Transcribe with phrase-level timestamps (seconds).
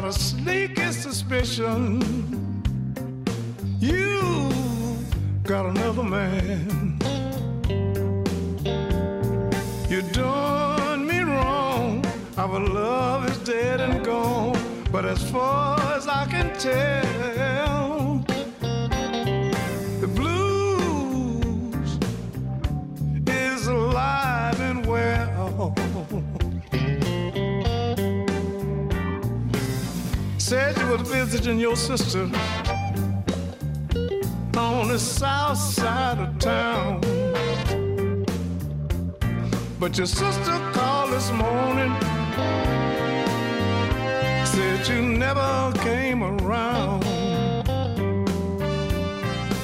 [0.00, 2.02] Got a sneaky suspicion
[3.80, 4.50] you
[5.42, 6.98] got another man.
[9.88, 12.04] You done me wrong.
[12.36, 14.60] Our love is dead and gone.
[14.92, 17.05] But as far as I can tell,
[31.46, 32.28] visiting your sister
[34.58, 37.00] on the south side of town.
[39.78, 41.92] But your sister called this morning,
[44.44, 47.04] said you never came around.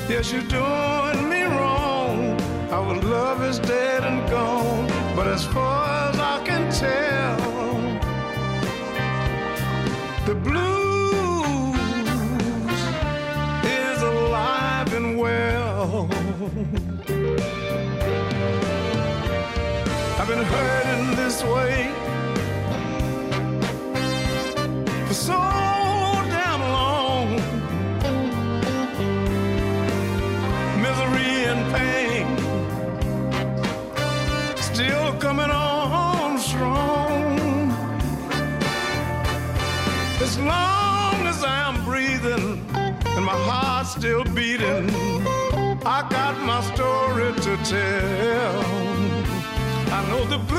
[0.08, 2.40] Yes, you're doing me wrong.
[2.70, 4.86] Our love is dead and gone.
[5.16, 7.38] But as far as I can tell,
[10.26, 10.71] the blues
[20.22, 21.90] I've been hurting this way
[25.08, 25.32] for so
[26.30, 27.28] damn long.
[30.80, 32.24] Misery and pain
[34.62, 37.72] still coming on strong.
[40.20, 42.64] As long as I'm breathing
[43.16, 44.88] and my heart's still beating,
[45.84, 48.81] I got my story to tell.
[50.12, 50.51] Know the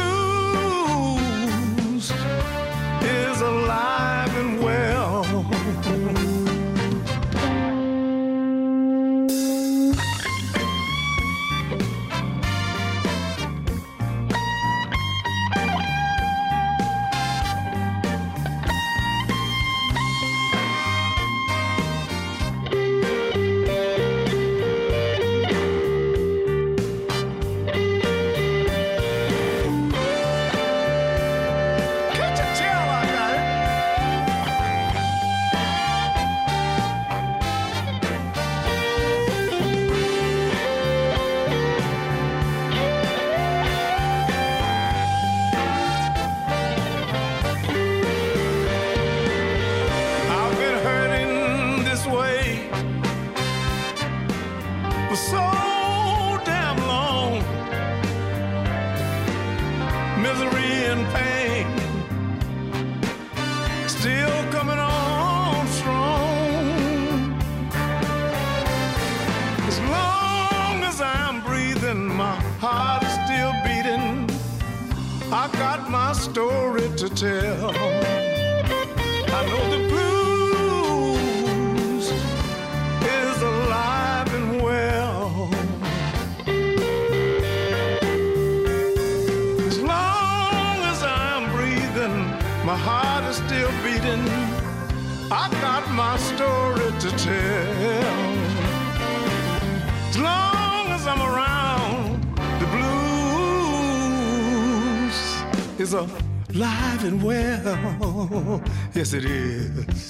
[107.03, 108.61] alive and well.
[108.93, 110.02] Yes, it is.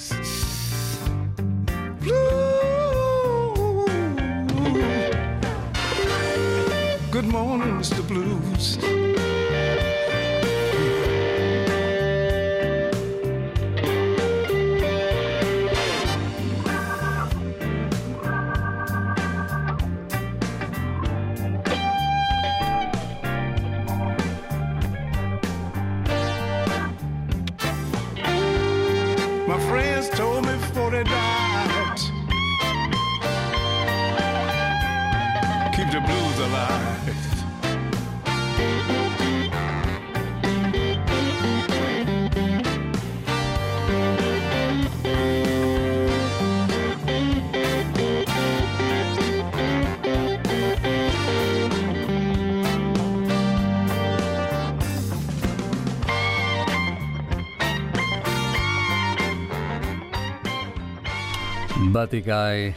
[62.04, 62.76] Buddy Guy.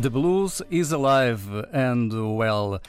[0.00, 2.80] The Blues is Alive and Well.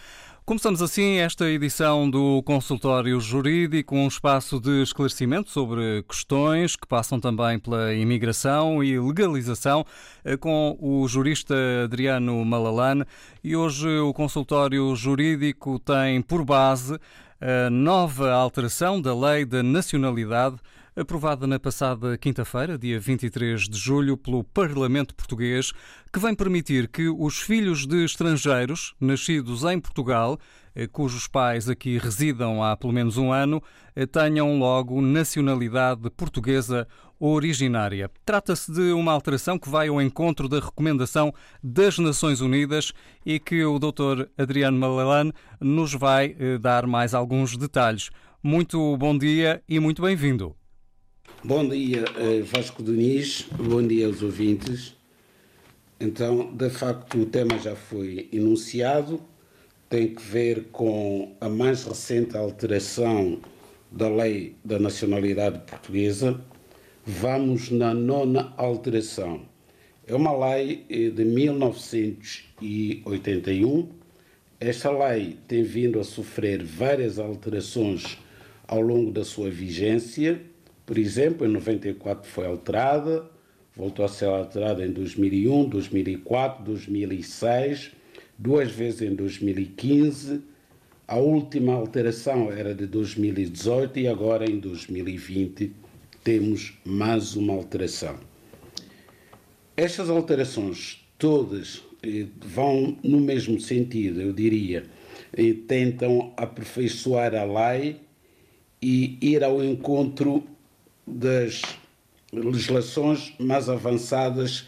[0.45, 7.19] Começamos assim esta edição do Consultório Jurídico, um espaço de esclarecimento sobre questões que passam
[7.19, 9.83] também pela imigração e legalização,
[10.23, 11.55] eh, com o jurista
[11.85, 13.03] Adriano Malalane.
[13.43, 16.99] E hoje o Consultório Jurídico tem por base
[17.41, 20.57] a nova alteração da Lei da Nacionalidade
[20.99, 25.71] aprovada na passada quinta-feira, dia 23 de julho, pelo Parlamento Português,
[26.11, 30.37] que vem permitir que os filhos de estrangeiros nascidos em Portugal,
[30.75, 33.63] eh, cujos pais aqui residam há pelo menos um ano,
[33.95, 36.85] eh, tenham logo nacionalidade portuguesa
[37.17, 38.11] originária.
[38.25, 42.91] Trata-se de uma alteração que vai ao encontro da recomendação das Nações Unidas
[43.25, 44.27] e que o Dr.
[44.37, 45.31] Adriano Malalane
[45.61, 48.09] nos vai eh, dar mais alguns detalhes.
[48.43, 50.58] Muito bom dia e muito bem-vindo.
[51.41, 54.93] Bom dia, eh, Vasco Diniz, bom dia aos ouvintes.
[55.97, 59.21] Então, de facto, o tema já foi enunciado,
[59.89, 63.39] tem que ver com a mais recente alteração
[63.89, 66.41] da Lei da Nacionalidade Portuguesa.
[67.05, 69.43] Vamos na nona alteração.
[70.05, 73.87] É uma lei eh, de 1981.
[74.59, 78.17] Esta lei tem vindo a sofrer várias alterações
[78.67, 80.48] ao longo da sua vigência
[80.89, 83.23] por exemplo, em 94 foi alterada,
[83.75, 87.91] voltou a ser alterada em 2001, 2004, 2006,
[88.35, 90.41] duas vezes em 2015.
[91.07, 95.71] A última alteração era de 2018 e agora em 2020
[96.23, 98.17] temos mais uma alteração.
[99.77, 104.85] Estas alterações todas eh, vão no mesmo sentido, eu diria,
[105.37, 107.97] e tentam aperfeiçoar a lei
[108.81, 110.43] e ir ao encontro
[111.09, 111.61] das
[112.31, 114.67] legislações mais avançadas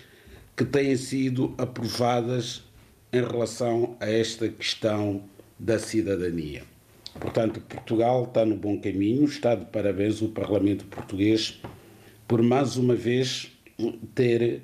[0.55, 2.63] que têm sido aprovadas
[3.13, 5.23] em relação a esta questão
[5.59, 6.63] da cidadania.
[7.19, 11.61] Portanto, Portugal está no bom caminho, está de parabéns o Parlamento Português
[12.31, 13.51] por mais uma vez
[14.15, 14.61] ter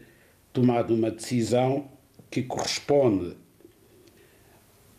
[0.53, 1.91] tomado uma decisão
[2.31, 3.35] que corresponde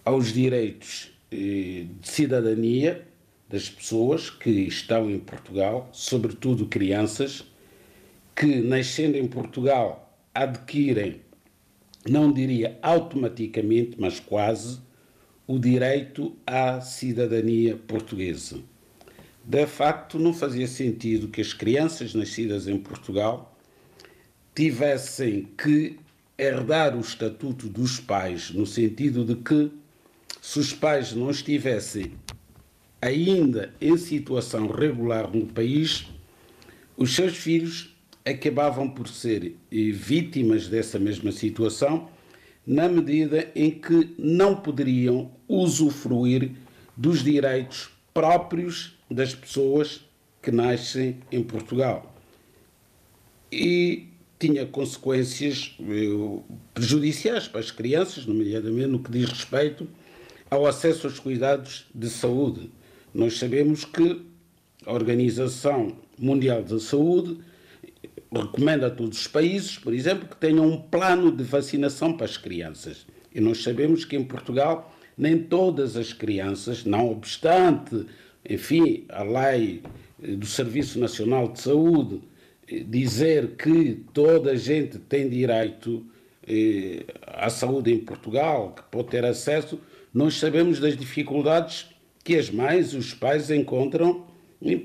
[0.04, 3.07] aos direitos eh, de cidadania
[3.48, 7.44] das pessoas que estão em Portugal, sobretudo crianças,
[8.36, 11.22] que nascendo em Portugal adquirem,
[12.08, 14.80] não diria automaticamente, mas quase,
[15.46, 18.60] o direito à cidadania portuguesa.
[19.42, 23.56] De facto, não fazia sentido que as crianças nascidas em Portugal
[24.54, 25.98] tivessem que
[26.36, 29.72] herdar o estatuto dos pais, no sentido de que,
[30.40, 32.12] se os pais não estivessem
[33.00, 36.06] ainda em situação regular no país,
[36.96, 42.08] os seus filhos acabavam por ser vítimas dessa mesma situação,
[42.66, 46.52] na medida em que não poderiam usufruir
[46.96, 50.04] dos direitos próprios das pessoas
[50.42, 52.14] que nascem em Portugal.
[53.50, 56.42] E tinha consequências eh,
[56.74, 59.88] prejudiciais para as crianças, nomeadamente no que diz respeito
[60.50, 62.70] ao acesso aos cuidados de saúde,
[63.14, 64.22] nós sabemos que
[64.86, 67.38] a Organização Mundial da Saúde
[68.32, 72.36] recomenda a todos os países, por exemplo, que tenham um plano de vacinação para as
[72.36, 73.06] crianças.
[73.34, 78.06] E nós sabemos que em Portugal nem todas as crianças, não obstante,
[78.48, 79.82] enfim, a lei
[80.18, 82.20] do Serviço Nacional de Saúde
[82.68, 86.06] eh, dizer que toda a gente tem direito
[86.46, 89.80] eh, à saúde em Portugal, que pode ter acesso,
[90.14, 91.86] nós sabemos das dificuldades
[92.28, 94.26] que as mães, os pais encontram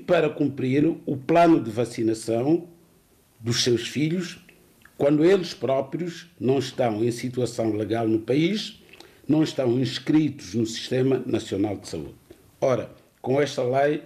[0.06, 2.66] para cumprir o plano de vacinação
[3.38, 4.38] dos seus filhos
[4.96, 8.82] quando eles próprios não estão em situação legal no país,
[9.28, 12.14] não estão inscritos no Sistema Nacional de Saúde.
[12.62, 14.00] Ora, com esta lei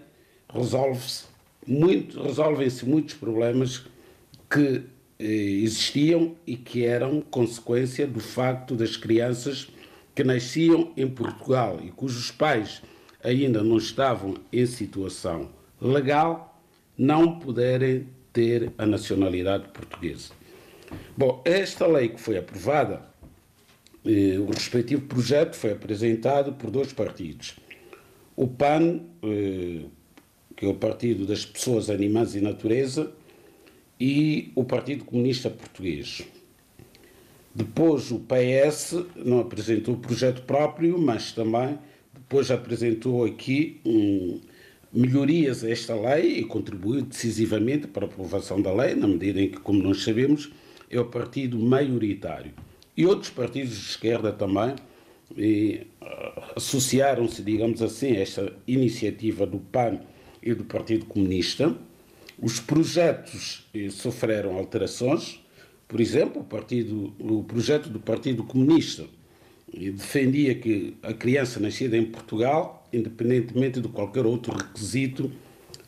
[0.53, 1.27] resolve-se
[1.65, 3.85] muito, resolvem-se muitos problemas
[4.51, 4.83] que
[5.17, 9.69] eh, existiam e que eram consequência do facto das crianças
[10.13, 12.83] que nasciam em Portugal e cujos pais
[13.23, 16.61] ainda não estavam em situação legal
[16.97, 20.33] não puderem ter a nacionalidade portuguesa.
[21.17, 23.03] Bom, esta lei que foi aprovada,
[24.05, 27.57] eh, o respectivo projeto foi apresentado por dois partidos.
[28.35, 29.83] O PAN, eh,
[30.57, 33.13] que é o Partido das Pessoas, Animais e Natureza,
[34.01, 36.23] e o Partido Comunista Português.
[37.55, 41.79] Depois o PS não apresentou o projeto próprio, mas também
[42.29, 44.39] depois apresentou aqui um,
[44.93, 49.49] melhorias a esta lei e contribuiu decisivamente para a aprovação da lei, na medida em
[49.49, 50.53] que, como nós sabemos,
[50.91, 52.53] é o partido maioritário.
[52.95, 55.87] E outros partidos de esquerda também uh,
[56.55, 59.99] associaram-se, digamos assim, a esta iniciativa do PAN
[60.43, 61.75] e do Partido Comunista.
[62.39, 65.41] Os projetos eh, sofreram alterações.
[65.89, 69.07] Por exemplo, o, partido, o projeto do Partido Comunista
[69.73, 75.31] defendia que a criança nascida em Portugal, independentemente de qualquer outro requisito,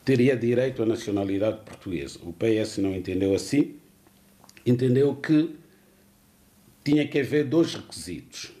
[0.05, 2.19] teria direito à nacionalidade portuguesa.
[2.23, 3.75] O PS não entendeu assim,
[4.65, 5.55] entendeu que
[6.83, 8.51] tinha que haver dois requisitos.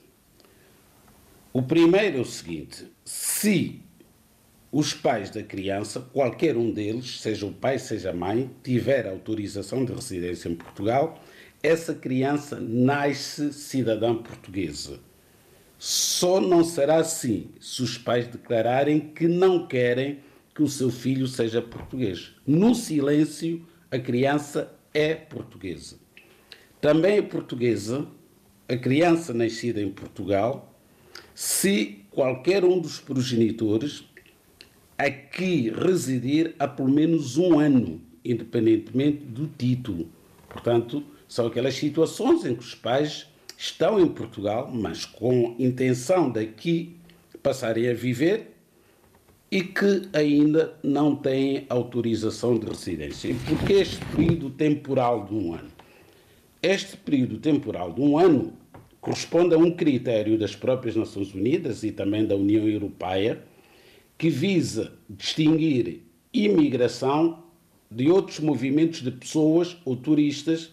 [1.53, 3.81] O primeiro é o seguinte: se
[4.71, 9.83] os pais da criança, qualquer um deles, seja o pai, seja a mãe, tiver autorização
[9.83, 11.21] de residência em Portugal,
[11.61, 14.99] essa criança nasce cidadã portuguesa.
[15.83, 20.19] Só não será assim se os pais declararem que não querem
[20.53, 22.33] que o seu filho seja português.
[22.45, 25.97] No silêncio, a criança é portuguesa.
[26.79, 28.07] Também é portuguesa
[28.69, 30.71] a criança nascida em Portugal
[31.33, 34.03] se qualquer um dos progenitores
[34.95, 40.07] aqui residir há pelo menos um ano, independentemente do título.
[40.47, 43.30] Portanto, são aquelas situações em que os pais
[43.61, 46.95] estão em Portugal, mas com intenção daqui
[47.43, 48.55] passarem a viver
[49.51, 53.29] e que ainda não têm autorização de residência.
[53.29, 55.69] E por que este período temporal de um ano?
[56.63, 58.53] Este período temporal de um ano
[58.99, 63.43] corresponde a um critério das próprias Nações Unidas e também da União Europeia
[64.17, 66.01] que visa distinguir
[66.33, 67.43] imigração
[67.91, 70.71] de outros movimentos de pessoas ou turistas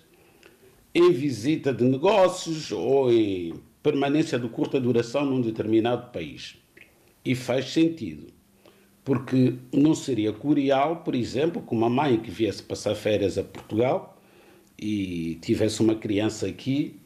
[0.98, 6.56] em visita de negócios ou em permanência de curta duração num determinado país.
[7.24, 8.26] E faz sentido,
[9.04, 14.18] porque não seria curial, por exemplo, que uma mãe que viesse passar férias a Portugal
[14.78, 16.96] e tivesse uma criança aqui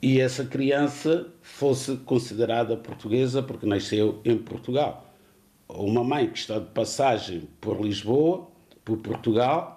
[0.00, 5.06] e essa criança fosse considerada portuguesa porque nasceu em Portugal
[5.68, 8.46] uma mãe que está de passagem por Lisboa,
[8.84, 9.75] por Portugal,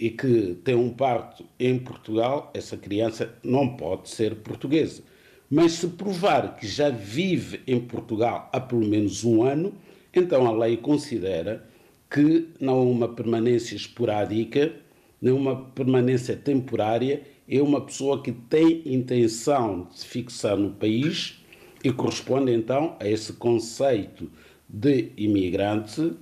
[0.00, 5.02] e que tem um parto em Portugal, essa criança não pode ser portuguesa.
[5.50, 9.74] Mas se provar que já vive em Portugal há pelo menos um ano,
[10.14, 11.68] então a lei considera
[12.10, 14.72] que não é uma permanência esporádica,
[15.20, 21.44] nem uma permanência temporária, é uma pessoa que tem intenção de se fixar no país
[21.84, 24.30] e corresponde então a esse conceito
[24.66, 26.14] de imigrante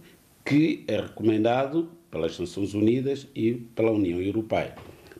[0.44, 4.74] que é recomendado pelas Nações Unidas e pela União Europeia.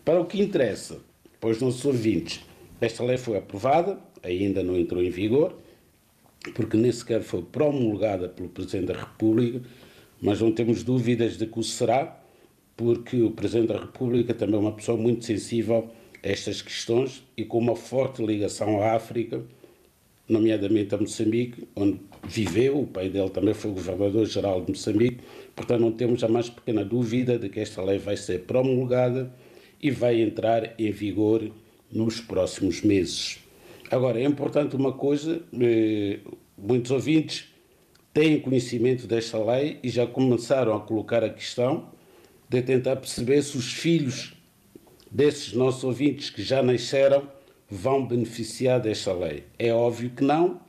[0.05, 1.01] Para o que interessa
[1.41, 2.41] para os nossos ouvintes,
[2.81, 5.57] esta lei foi aprovada, ainda não entrou em vigor,
[6.55, 9.61] porque nem sequer foi promulgada pelo Presidente da República,
[10.21, 12.21] mas não temos dúvidas de que o será,
[12.77, 15.91] porque o Presidente da República também é uma pessoa muito sensível
[16.23, 19.43] a estas questões e com uma forte ligação à África,
[20.29, 25.19] nomeadamente a Moçambique, onde viveu, o pai dele também foi governador-geral de Moçambique,
[25.59, 29.35] portanto não temos a mais pequena dúvida de que esta lei vai ser promulgada
[29.83, 31.51] e vai entrar em vigor
[31.91, 33.41] nos próximos meses.
[33.91, 36.21] Agora, é importante uma coisa, eh,
[36.57, 37.53] muitos ouvintes
[38.15, 41.91] têm conhecimento desta lei e já começaram a colocar a questão
[42.49, 44.35] de tentar perceber se os filhos
[45.11, 47.29] desses nossos ouvintes que já nasceram
[47.69, 49.43] vão beneficiar desta lei.
[49.59, 50.61] É óbvio que não,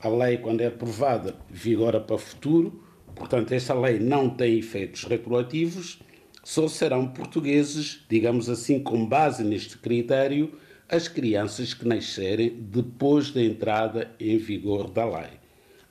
[0.00, 2.82] a lei, quando é aprovada, vigora para o futuro,
[3.14, 5.98] portanto, esta lei não tem efeitos retroativos,
[6.42, 10.52] só serão portugueses, digamos assim, com base neste critério,
[10.88, 15.30] as crianças que nascerem depois da entrada em vigor da lei.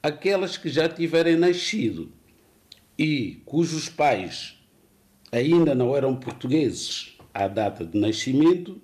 [0.01, 2.12] Aquelas que já tiverem nascido
[2.98, 4.56] e cujos pais
[5.32, 8.80] ainda não eram portugueses à data de nascimento,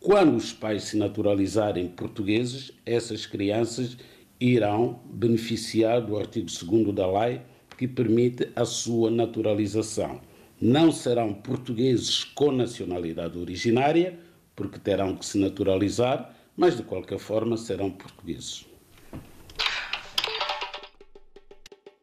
[0.00, 3.96] quando os pais se naturalizarem portugueses, essas crianças
[4.40, 7.42] irão beneficiar do artigo 2 da lei
[7.82, 10.20] que permite a sua naturalização.
[10.60, 14.20] Não serão portugueses com nacionalidade originária,
[14.54, 18.64] porque terão que se naturalizar, mas de qualquer forma serão portugueses.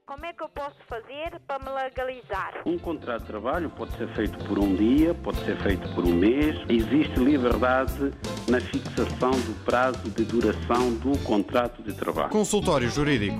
[0.05, 2.62] Como é que eu posso fazer para me legalizar?
[2.65, 6.13] Um contrato de trabalho pode ser feito por um dia, pode ser feito por um
[6.13, 6.57] mês.
[6.67, 8.12] Existe liberdade
[8.50, 12.31] na fixação do prazo de duração do contrato de trabalho.
[12.31, 13.38] Consultório Jurídico.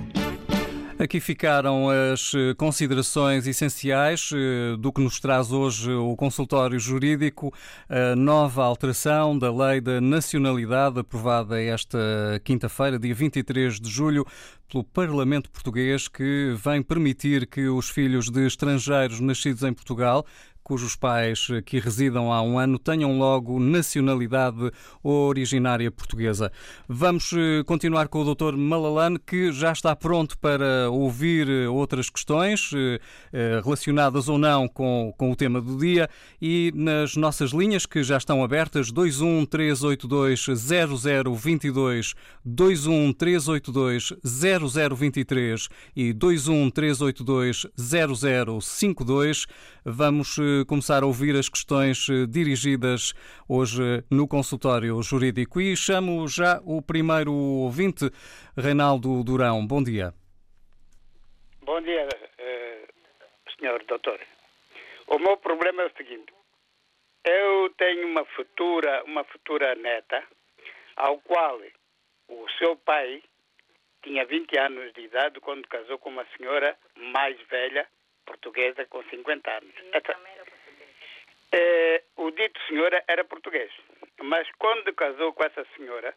[1.02, 7.54] Aqui ficaram as eh, considerações essenciais eh, do que nos traz hoje o consultório jurídico,
[7.88, 11.98] a nova alteração da Lei da Nacionalidade, aprovada esta
[12.44, 14.26] quinta-feira, dia 23 de julho,
[14.70, 20.26] pelo Parlamento Português, que vem permitir que os filhos de estrangeiros nascidos em Portugal
[20.70, 24.72] cujos pais que residam há um ano tenham logo nacionalidade
[25.02, 26.52] originária portuguesa.
[26.88, 28.56] Vamos eh, continuar com o Dr.
[28.56, 32.70] Malalane, que já está pronto para ouvir eh, outras questões
[33.34, 36.08] eh, relacionadas ou não com, com o tema do dia
[36.40, 42.14] e nas nossas linhas que já estão abertas 21 382 0022
[42.46, 49.48] 21 382 0023 e 21 382 0052.
[49.84, 53.14] Vamos começar a ouvir as questões eh, dirigidas
[53.48, 58.10] hoje no consultório jurídico e chamo já o primeiro ouvinte,
[58.58, 59.66] Reinaldo Durão.
[59.66, 60.14] Bom dia.
[61.64, 62.88] Bom dia, eh,
[63.58, 64.20] senhor doutor.
[65.08, 66.34] O meu problema é o seguinte.
[67.24, 70.24] Eu tenho uma futura, uma futura neta,
[70.96, 71.60] ao qual
[72.28, 73.22] o seu pai
[74.04, 77.88] tinha 20 anos de idade quando casou com uma senhora mais velha,
[78.26, 79.74] portuguesa, com 50 anos.
[79.94, 80.16] Então,
[81.52, 83.72] é, o dito senhora era português,
[84.22, 86.14] mas quando casou com essa senhora,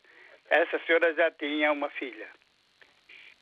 [0.51, 2.29] essa senhora já tinha uma filha.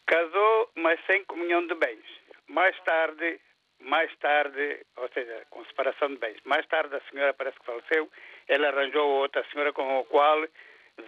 [0.06, 2.04] Casou, mas sem comunhão de bens.
[2.48, 3.40] Mais tarde,
[3.80, 6.38] mais tarde, ou seja, com separação de bens.
[6.44, 8.10] Mais tarde a senhora parece que faleceu,
[8.48, 10.46] ela arranjou outra senhora com a qual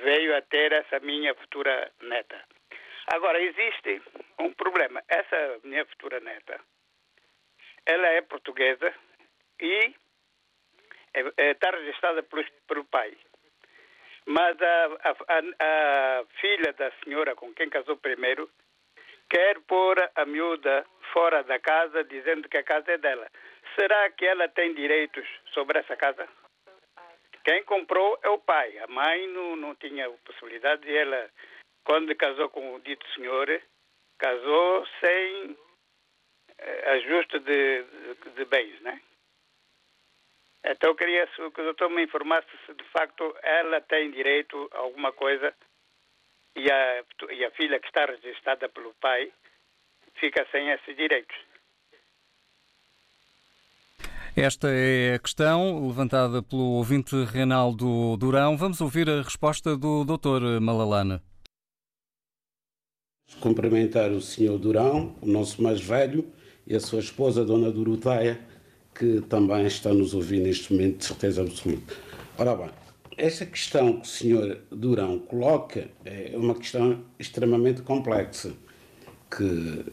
[0.02, 2.42] veio a ter essa minha futura neta.
[3.08, 4.00] Agora, existe
[4.38, 5.02] um problema.
[5.08, 6.60] Essa minha futura neta,
[7.84, 8.94] ela é portuguesa
[9.60, 9.94] e
[11.14, 13.16] está registrada pelo, pelo pai.
[14.24, 18.48] Mas a, a, a, a, filha da senhora com quem casou primeiro
[19.28, 23.26] quer pôr a miúda fora da casa, dizendo que a casa é dela.
[23.74, 26.28] Será que ela tem direitos sobre essa casa?
[27.44, 28.78] Quem comprou é o pai.
[28.78, 31.28] A mãe não, não tinha possibilidade e ela
[31.84, 33.48] quando casou com o dito senhor,
[34.18, 35.56] casou sem
[36.58, 39.00] eh, ajuste de, de, de, bens, né?
[40.64, 44.78] Então eu queria que o doutor me informasse se de facto ela tem direito a
[44.78, 45.52] alguma coisa
[46.54, 49.32] e a, e a filha que está registrada pelo pai
[50.20, 51.36] fica sem esses direitos.
[54.36, 58.56] Esta é a questão levantada pelo ouvinte Reinaldo Durão.
[58.56, 60.58] Vamos ouvir a resposta do Dr.
[60.58, 61.20] Malalane.
[63.40, 66.32] Cumprimentar o senhor Durão, o nosso mais velho,
[66.66, 68.40] e a sua esposa, Dona Doroteia,
[68.94, 71.94] que também está nos ouvindo neste momento, de certeza absoluta.
[72.38, 72.70] Ora bem,
[73.16, 78.52] essa questão que o senhor Durão coloca é uma questão extremamente complexa,
[79.30, 79.84] que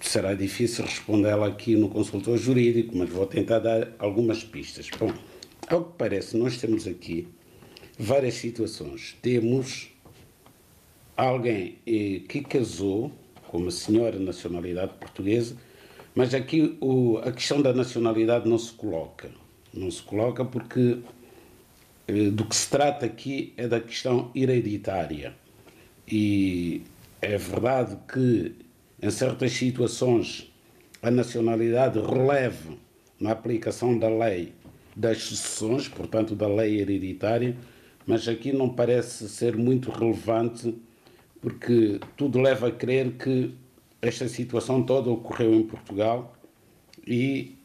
[0.00, 4.88] será difícil respondê-la aqui no consultor jurídico, mas vou tentar dar algumas pistas.
[4.98, 5.12] Bom,
[5.68, 7.28] ao que parece, nós temos aqui
[7.98, 9.16] várias situações.
[9.20, 9.90] Temos
[11.16, 13.12] alguém eh, que casou
[13.48, 15.56] com uma senhora de nacionalidade portuguesa,
[16.14, 19.30] mas aqui o, a questão da nacionalidade não se coloca.
[19.72, 20.98] Não se coloca porque
[22.08, 25.34] eh, do que se trata aqui é da questão hereditária.
[26.08, 26.82] E
[27.22, 28.54] é verdade que
[29.00, 30.52] em certas situações
[31.02, 32.74] a nacionalidade releva
[33.18, 34.52] na aplicação da lei
[34.96, 37.56] das sucessões, portanto da lei hereditária,
[38.06, 40.74] mas aqui não parece ser muito relevante
[41.40, 43.54] porque tudo leva a crer que
[44.02, 46.34] esta situação toda ocorreu em Portugal
[47.06, 47.56] e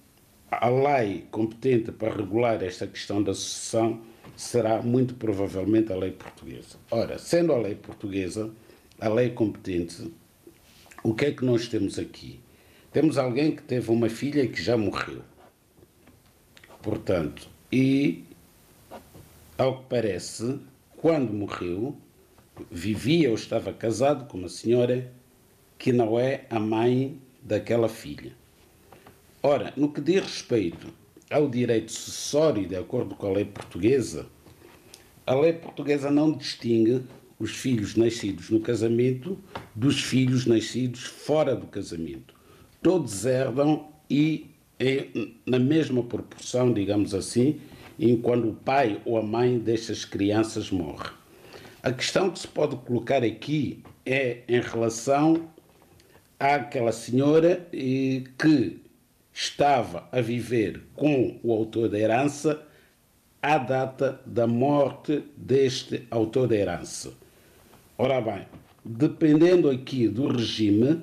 [0.51, 4.01] a lei competente para regular esta questão da sucessão
[4.35, 6.77] será muito provavelmente a lei portuguesa.
[6.91, 8.51] Ora, sendo a lei portuguesa
[8.99, 10.11] a lei competente,
[11.03, 12.39] o que é que nós temos aqui?
[12.91, 15.21] Temos alguém que teve uma filha que já morreu.
[16.81, 18.23] Portanto, e
[19.57, 20.59] ao que parece,
[20.97, 21.95] quando morreu,
[22.71, 25.11] vivia ou estava casado com uma senhora
[25.77, 28.33] que não é a mãe daquela filha.
[29.43, 30.87] Ora, no que diz respeito
[31.29, 34.25] ao direito sucessório, de acordo com a lei portuguesa,
[35.25, 37.03] a lei portuguesa não distingue
[37.37, 39.37] os filhos nascidos no casamento
[39.75, 42.33] dos filhos nascidos fora do casamento.
[42.81, 44.47] Todos herdam e
[45.45, 47.59] na mesma proporção, digamos assim,
[47.99, 51.09] enquanto o pai ou a mãe destas crianças morre.
[51.81, 55.49] A questão que se pode colocar aqui é em relação
[56.39, 58.81] àquela senhora que
[59.33, 62.61] estava a viver com o autor da herança
[63.41, 67.13] à data da morte deste autor da herança.
[67.97, 68.45] Ora bem,
[68.83, 71.01] dependendo aqui do regime,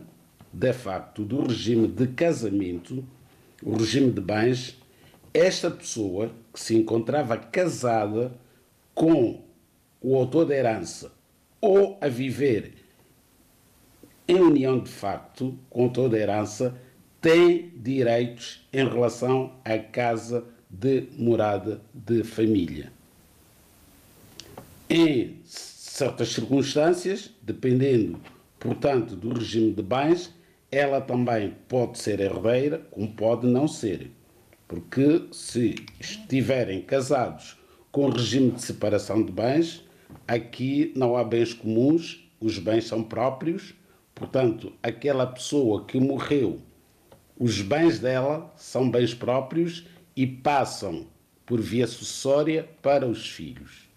[0.52, 3.04] de facto, do regime de casamento,
[3.62, 4.76] o regime de bens,
[5.32, 8.32] esta pessoa que se encontrava casada
[8.94, 9.42] com
[10.00, 11.12] o autor da herança
[11.60, 12.81] ou a viver
[14.26, 16.74] em união de facto com o autor da herança
[17.20, 22.92] tem direitos em relação à casa de morada de família.
[24.88, 28.18] Em certas circunstâncias, dependendo,
[28.58, 30.34] portanto, do regime de bens,
[30.70, 34.10] ela também pode ser herdeira, como pode não ser.
[34.66, 37.58] Porque se estiverem casados
[37.90, 39.84] com regime de separação de bens,
[40.26, 43.74] aqui não há bens comuns, os bens são próprios,
[44.22, 46.60] portanto, aquela pessoa que morreu,
[47.36, 51.06] os bens dela são bens próprios e passam
[51.44, 53.88] por via sucessória para os filhos.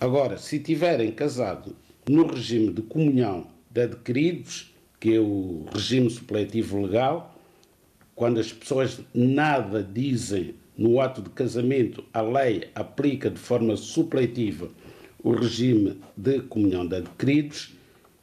[0.00, 1.74] Agora, se tiverem casado
[2.08, 7.34] no regime de comunhão de adquiridos, que é o regime supletivo legal,
[8.14, 14.70] quando as pessoas nada dizem no ato de casamento, a lei aplica de forma supletiva
[15.20, 17.76] o regime de comunhão de adquiridos,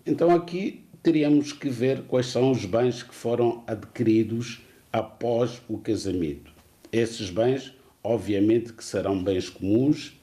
[0.05, 6.51] então aqui teríamos que ver quais são os bens que foram adquiridos após o casamento.
[6.91, 10.19] Esses bens, obviamente, que serão bens comuns,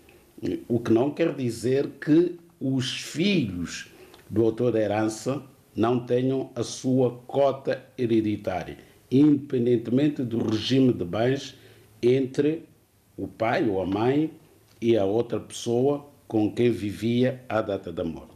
[0.68, 3.88] o que não quer dizer que os filhos
[4.29, 5.42] do autor da herança
[5.75, 8.79] não tenham a sua cota hereditária,
[9.11, 11.57] independentemente do regime de bens
[12.03, 12.64] entre
[13.16, 14.31] o pai ou a mãe
[14.81, 18.32] e a outra pessoa com quem vivia à data da morte.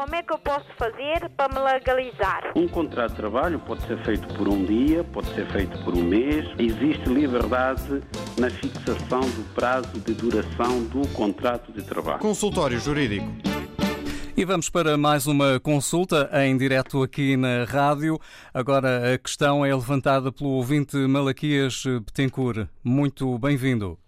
[0.00, 2.54] Como é que eu posso fazer para me legalizar?
[2.56, 6.02] Um contrato de trabalho pode ser feito por um dia, pode ser feito por um
[6.02, 6.46] mês.
[6.58, 8.02] Existe liberdade
[8.38, 12.18] na fixação do prazo de duração do contrato de trabalho.
[12.18, 13.26] Consultório Jurídico.
[14.34, 18.18] E vamos para mais uma consulta em direto aqui na rádio.
[18.54, 22.66] Agora a questão é levantada pelo ouvinte Malaquias Betancourt.
[22.82, 23.98] Muito bem-vindo.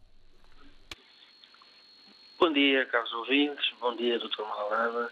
[2.41, 3.71] Bom dia, caros ouvintes.
[3.79, 4.41] Bom dia, Dr.
[4.41, 5.11] Malala.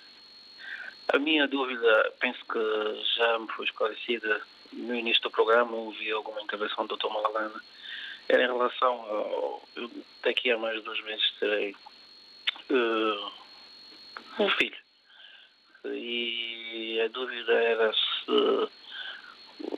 [1.13, 4.41] A minha dúvida, penso que já me foi esclarecida
[4.73, 7.09] no início do programa, ouvi alguma intervenção do Dr.
[7.09, 7.61] Malalana,
[8.29, 9.63] era em relação ao.
[9.75, 9.91] Eu,
[10.23, 11.75] daqui a mais de dois meses terei
[12.71, 13.33] uh,
[14.39, 14.77] um filho.
[15.87, 18.69] E a dúvida era se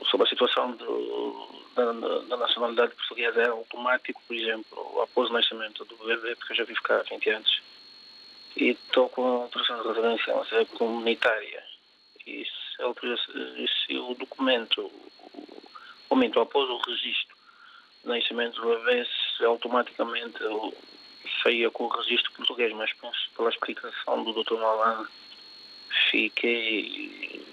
[0.09, 1.91] sobre a situação do, da,
[2.27, 6.63] da, nacionalidade portuguesa é automático, por exemplo, após o nascimento do bebê, porque eu já
[6.63, 7.61] vi ficar 20 anos
[8.55, 11.63] e estou com a autorização de residência mas é comunitária.
[12.25, 14.91] E se, se o documento,
[16.09, 17.35] o momento após o registro
[18.03, 19.05] de nascimento do bebê,
[19.45, 20.37] automaticamente
[21.41, 24.55] saía com o registro português, mas penso pela explicação do Dr.
[24.55, 25.07] Malan
[26.11, 27.43] fiquei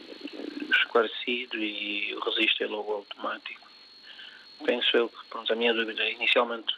[0.71, 3.69] esclarecido e o registro é logo automático.
[4.65, 6.75] Penso eu que pronto, a minha dúvida inicialmente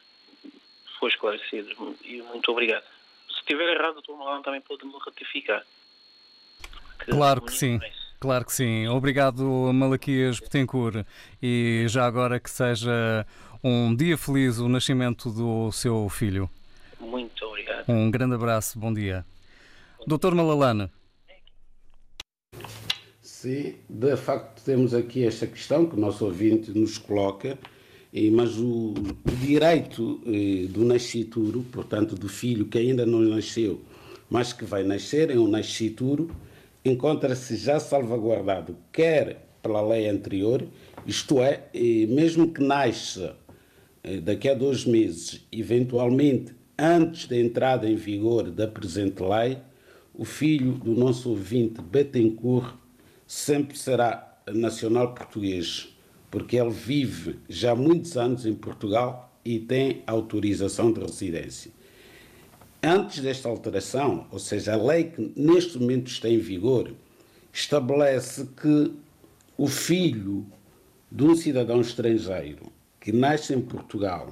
[0.99, 1.73] foi esclarecida
[2.05, 2.85] e muito obrigado
[3.43, 4.13] estiver errado, o Dr.
[4.13, 5.65] Malão também pode me ratificar.
[6.99, 7.81] Que claro que sim.
[8.21, 8.87] Claro que sim.
[8.87, 11.05] Obrigado, Malaquias Betancourt.
[11.43, 13.27] E já agora que seja
[13.63, 16.49] um dia feliz o nascimento do seu filho.
[17.01, 17.85] Muito obrigado.
[17.89, 19.25] Um grande abraço, bom dia.
[20.07, 20.91] Doutor Malalana.
[23.21, 27.59] Sim, de facto temos aqui esta questão que o nosso ouvinte nos coloca
[28.31, 33.81] mas o, o direito eh, do nascituro, portanto do filho que ainda não nasceu,
[34.29, 36.31] mas que vai nascer em um nascituro,
[36.85, 40.63] encontra-se já salvaguardado, quer pela lei anterior,
[41.07, 43.35] isto é, eh, mesmo que nasça
[44.05, 49.57] eh, daqui a dois meses, eventualmente antes da entrada em vigor da presente lei,
[50.13, 52.75] o filho do nosso ouvinte Betancourt
[53.27, 55.92] sempre será nacional português
[56.33, 61.71] porque ele vive já muitos anos em Portugal e tem autorização de residência.
[62.83, 66.91] Antes desta alteração, ou seja, a lei que neste momento está em vigor,
[67.53, 68.95] estabelece que
[69.59, 70.47] o filho
[71.11, 74.31] de um cidadão estrangeiro que nasce em Portugal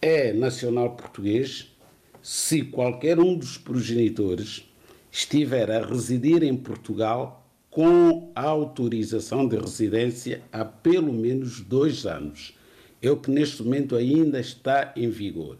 [0.00, 1.76] é nacional português
[2.22, 4.72] se qualquer um dos progenitores
[5.10, 7.47] estiver a residir em Portugal
[7.78, 12.52] com autorização de residência há pelo menos dois anos.
[13.00, 15.58] É o que neste momento ainda está em vigor.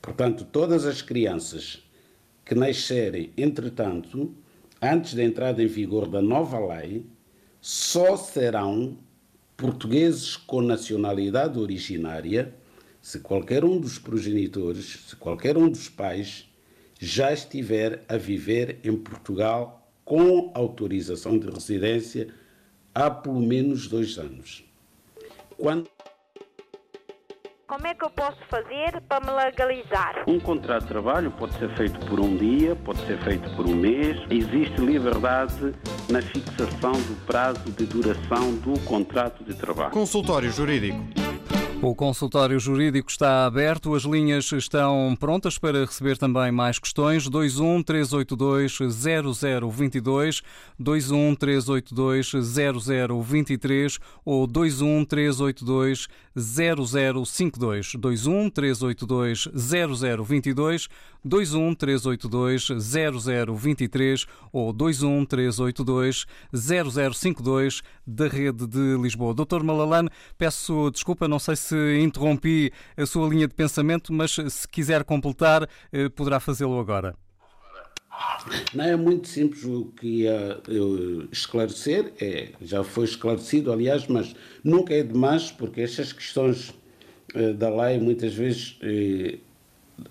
[0.00, 1.82] Portanto, todas as crianças
[2.42, 4.34] que nascerem, entretanto,
[4.80, 7.04] antes da entrada em vigor da nova lei,
[7.60, 8.96] só serão
[9.54, 12.54] portugueses com nacionalidade originária
[12.98, 16.48] se qualquer um dos progenitores, se qualquer um dos pais
[16.98, 22.28] já estiver a viver em Portugal com autorização de residência
[22.94, 24.64] há pelo menos dois anos.
[25.56, 25.88] Quando
[27.66, 30.24] Como é que eu posso fazer para me legalizar?
[30.26, 33.74] Um contrato de trabalho pode ser feito por um dia, pode ser feito por um
[33.74, 34.16] mês.
[34.28, 35.72] Existe liberdade
[36.10, 39.92] na fixação do prazo de duração do contrato de trabalho.
[39.92, 40.98] Consultório Jurídico.
[41.84, 47.24] O consultório jurídico está aberto, as linhas estão prontas para receber também mais questões.
[47.26, 50.42] 21 382 0022,
[50.78, 60.88] 21 382 0023 ou 21 382 0052, 21 382 0022,
[61.24, 69.34] 21 382 0023 ou 21 382 0052 da rede de Lisboa.
[69.34, 71.71] Doutor Malalane, peço desculpa, não sei se
[72.02, 77.14] interrompi a sua linha de pensamento, mas se quiser completar, eh, poderá fazê-lo agora.
[78.74, 80.60] Não é muito simples o que ia
[81.30, 86.74] esclarecer, é, já foi esclarecido, aliás, mas nunca é demais, porque estas questões
[87.34, 89.38] eh, da lei, muitas vezes, eh,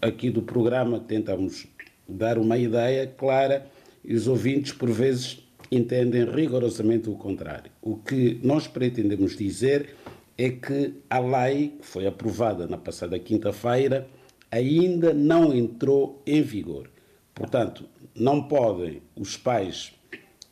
[0.02, 1.67] aqui do programa, tentamos
[2.08, 3.67] dar uma ideia clara
[4.04, 5.39] e os ouvintes, por vezes,
[5.71, 7.71] entendem rigorosamente o contrário.
[7.82, 9.95] O que nós pretendemos dizer
[10.43, 14.08] é que a lei, que foi aprovada na passada quinta-feira,
[14.49, 16.89] ainda não entrou em vigor.
[17.36, 19.93] Portanto, não podem os pais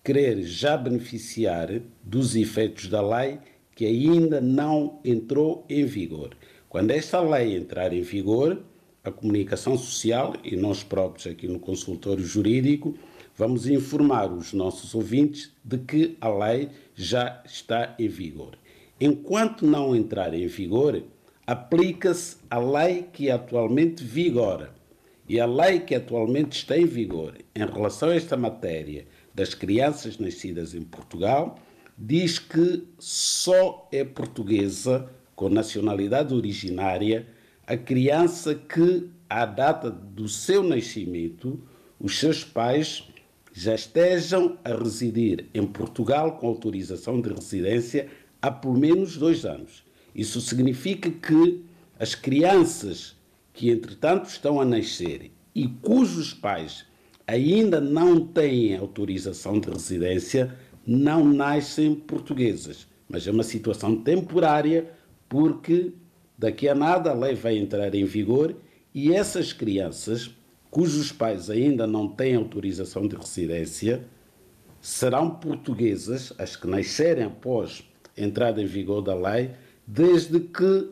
[0.03, 3.39] querer já beneficiar dos efeitos da lei
[3.75, 6.37] que ainda não entrou em vigor.
[6.67, 8.61] Quando esta lei entrar em vigor,
[9.03, 12.95] a comunicação social e nós próprios aqui no consultório jurídico
[13.35, 18.55] vamos informar os nossos ouvintes de que a lei já está em vigor.
[19.01, 21.01] Enquanto não entrar em vigor,
[21.47, 24.75] aplica-se a lei que atualmente vigora.
[25.27, 30.17] E a lei que atualmente está em vigor em relação a esta matéria das crianças
[30.17, 31.57] nascidas em Portugal
[31.97, 37.27] diz que só é portuguesa com nacionalidade originária
[37.67, 41.61] a criança que, à data do seu nascimento,
[41.99, 43.07] os seus pais
[43.53, 48.09] já estejam a residir em Portugal com autorização de residência
[48.41, 49.83] há pelo menos dois anos.
[50.13, 51.63] Isso significa que
[51.99, 53.15] as crianças
[53.53, 56.85] que, entretanto, estão a nascer e cujos pais
[57.27, 62.87] ainda não têm autorização de residência, não nascem portuguesas.
[63.07, 64.91] Mas é uma situação temporária,
[65.27, 65.91] porque
[66.37, 68.55] daqui a nada a lei vai entrar em vigor
[68.93, 70.31] e essas crianças,
[70.71, 74.05] cujos pais ainda não têm autorização de residência,
[74.81, 77.83] serão portuguesas, as que nascerem após
[78.23, 79.51] entrada em vigor da lei,
[79.85, 80.89] desde que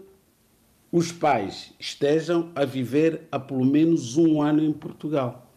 [0.91, 5.51] os pais estejam a viver há pelo menos um ano em Portugal.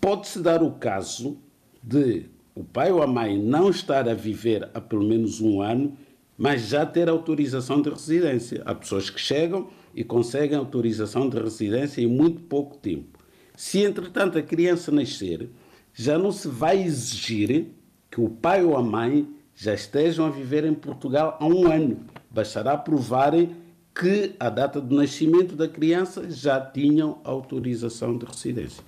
[0.00, 1.38] Pode-se dar o caso
[1.82, 5.96] de o pai ou a mãe não estar a viver há pelo menos um ano,
[6.38, 8.62] mas já ter autorização de residência.
[8.64, 13.18] Há pessoas que chegam e conseguem autorização de residência em muito pouco tempo.
[13.56, 15.50] Se, entretanto, a criança nascer,
[15.92, 17.68] já não se vai exigir
[18.10, 22.00] que o pai ou a mãe já estejam a viver em Portugal há um ano.
[22.30, 23.56] Bastará provarem
[23.94, 28.82] que, à data do nascimento da criança, já tinham autorização de residência.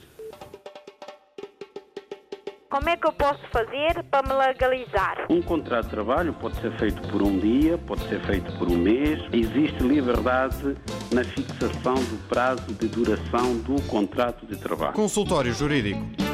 [2.69, 5.27] Como é que eu posso fazer para me legalizar?
[5.31, 8.77] Um contrato de trabalho pode ser feito por um dia, pode ser feito por um
[8.77, 9.21] mês.
[9.33, 10.77] Existe liberdade
[11.13, 14.93] na fixação do prazo de duração do contrato de trabalho.
[14.93, 16.26] Consultório Jurídico.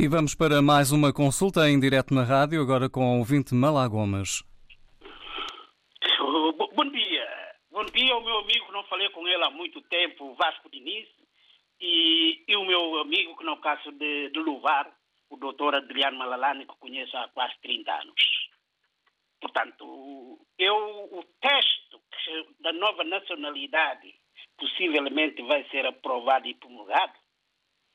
[0.00, 4.44] E vamos para mais uma consulta em direto na rádio, agora com o ouvinte Malagomas.
[6.20, 7.26] Bom dia.
[7.72, 11.08] Bom dia ao meu amigo não falei com ele há muito tempo, Vasco Diniz,
[11.80, 14.88] e, e o meu amigo que não canso de, de louvar,
[15.30, 18.22] o doutor Adriano Malalane, que conheço há quase 30 anos.
[19.40, 20.76] Portanto, eu,
[21.10, 22.00] o texto
[22.60, 24.14] da nova nacionalidade
[24.56, 27.14] possivelmente vai ser aprovado e promulgado,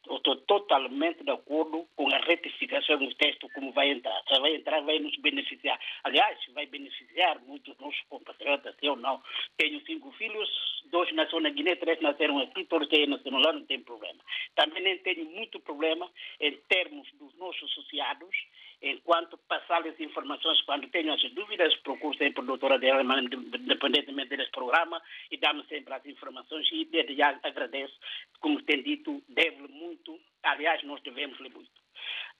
[0.07, 4.21] eu estou totalmente de acordo com a retificação do texto como vai entrar.
[4.27, 5.79] Se vai entrar, vai nos beneficiar.
[6.03, 8.75] Aliás, vai beneficiar muitos nossos compatriotas.
[8.81, 9.21] Eu não.
[9.57, 10.49] Tenho cinco filhos,
[10.91, 14.19] dois nasceram na Guiné, três nasceram aqui, todos têm nasceram lá, não tem problema.
[14.55, 18.35] Também nem tenho muito problema em termos dos nossos associados,
[18.83, 25.01] enquanto passar-lhes informações quando tenho as dúvidas, procuro sempre o doutor Adela, independentemente desse programa,
[25.31, 27.97] e dá-me sempre as informações e desde já agradeço,
[28.41, 31.71] como tem dito, deve muito, aliás, nós devemos-lhe muito.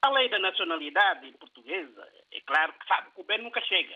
[0.02, 3.96] A lei da nacionalidade portuguesa, é claro que sabe que o bem nunca chega.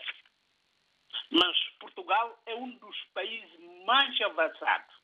[1.30, 4.94] Mas Portugal é um dos países mais avançados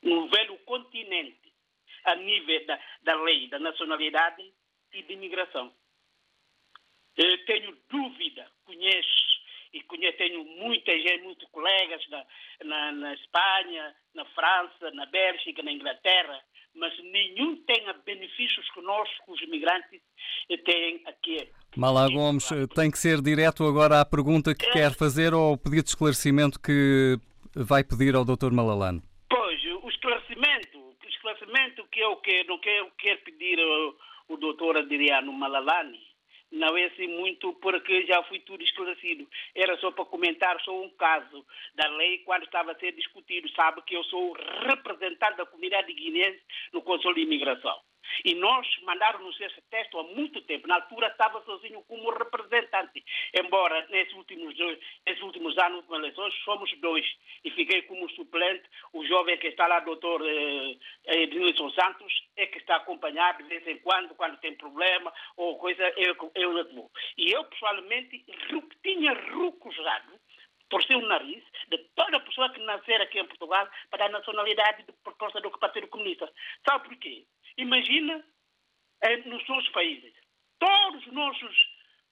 [0.00, 1.52] no velho continente
[2.04, 4.54] a nível da, da lei da nacionalidade
[4.92, 5.74] e de imigração.
[7.18, 9.28] Eu tenho dúvida, conheço
[9.72, 12.24] e conheço, tenho muita gente, muito colega colegas na,
[12.64, 16.40] na, na Espanha, na França, na Bélgica, na Inglaterra,
[16.74, 20.00] mas nenhum tem benefícios que nós, os imigrantes,
[20.64, 21.50] têm aqui.
[21.76, 24.70] Malá Gomes, tem que ser direto agora à pergunta que é.
[24.70, 27.18] quer fazer ou ao pedido de esclarecimento que
[27.56, 28.52] vai pedir ao Dr.
[28.52, 29.02] Malalane?
[29.28, 33.96] Pois, o esclarecimento, o esclarecimento que eu quero, que eu quero pedir ao,
[34.30, 34.78] ao Dr.
[34.78, 36.07] Adriano Malalane
[36.50, 39.28] não é assim muito porque já foi tudo esclarecido.
[39.54, 43.48] Era só para comentar só um caso da lei quando estava a ser discutido.
[43.50, 46.40] Sabe que eu sou representante da comunidade guinense
[46.72, 47.78] no Conselho de Imigração.
[48.24, 50.66] E nós mandaram-nos esse texto há muito tempo.
[50.66, 53.04] Na altura estava sozinho como representante.
[53.34, 57.06] Embora nesses últimos, dois, nesses últimos anos de eleições somos dois.
[57.44, 58.64] E fiquei como suplente.
[58.92, 63.44] O jovem que está lá, doutor eh, Edilson Santos, é que está a acompanhar de
[63.44, 66.90] vez em quando, quando tem problema ou coisa, eu, eu levo.
[67.16, 68.24] E eu, pessoalmente,
[68.82, 70.18] tinha recusado
[70.70, 74.92] por seu nariz de toda pessoa que nascer aqui em Portugal para a nacionalidade de
[75.04, 76.30] proposta do Partido Comunista.
[76.68, 77.26] Sabe porquê?
[77.58, 78.24] Imagina
[79.02, 80.12] eh, nos nossos países,
[80.58, 81.56] todos os nossos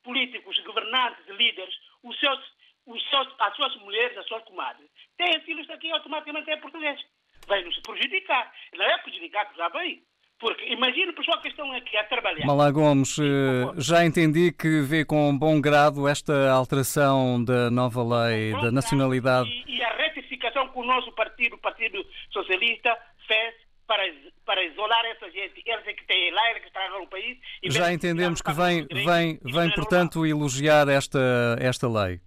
[0.02, 2.38] políticos, governantes, líderes, os seus,
[2.86, 7.00] os seus, as suas mulheres, as suas comadres, têm filhos aqui automaticamente é português.
[7.46, 8.52] Vai nos prejudicar.
[8.74, 10.02] Não é prejudicar que já vem.
[10.38, 12.44] Porque imagina pessoal que estão aqui a trabalhar.
[12.44, 18.52] Malá Gomes, eh, já entendi que vê com bom grado esta alteração da nova lei
[18.52, 19.48] da nacionalidade.
[19.48, 24.02] E, e a retificação que o nosso partido, o Partido Socialista, fez para,
[24.44, 25.62] para isolar essa gente.
[25.64, 27.38] Eles é que têm lá, eles que estão no país.
[27.64, 32.20] Já entendemos que vem, vem, vem portanto, elogiar esta, esta lei,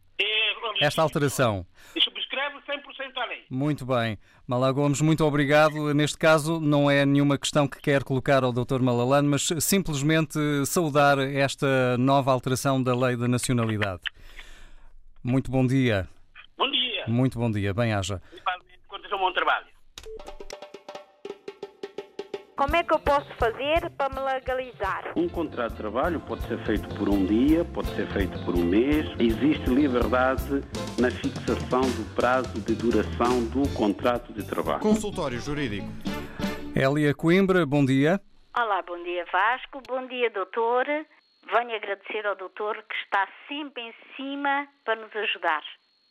[0.82, 1.66] esta alteração.
[1.96, 3.44] E subscreve 100% a lei.
[3.50, 4.18] Muito bem.
[4.48, 5.94] Malá Gomes, muito obrigado.
[5.94, 8.80] Neste caso, não é nenhuma questão que quer colocar ao Dr.
[8.82, 14.02] Malalane, mas simplesmente saudar esta nova alteração da lei da nacionalidade.
[15.24, 16.08] Muito bom dia.
[16.58, 17.06] Bom dia.
[17.08, 17.74] Muito bom dia.
[17.74, 18.22] Bem-haja.
[18.30, 19.79] Principalmente quando um bom trabalho.
[22.60, 25.14] Como é que eu posso fazer para me legalizar?
[25.16, 28.66] Um contrato de trabalho pode ser feito por um dia, pode ser feito por um
[28.66, 29.06] mês.
[29.18, 30.62] Existe liberdade
[31.00, 34.82] na fixação do prazo de duração do contrato de trabalho.
[34.82, 35.88] Consultório Jurídico.
[36.76, 38.20] Elia Coimbra, bom dia.
[38.54, 40.84] Olá, bom dia Vasco, bom dia doutor.
[40.86, 45.64] Venho agradecer ao doutor que está sempre em cima para nos ajudar.